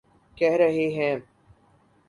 [0.37, 1.15] کہہ رہے ہیں۔